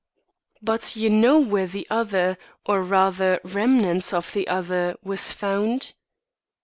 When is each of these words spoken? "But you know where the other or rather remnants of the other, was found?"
"But 0.63 0.95
you 0.95 1.11
know 1.11 1.37
where 1.39 1.67
the 1.67 1.85
other 1.91 2.39
or 2.65 2.81
rather 2.81 3.39
remnants 3.43 4.15
of 4.15 4.33
the 4.33 4.47
other, 4.47 4.95
was 5.03 5.31
found?" 5.31 5.93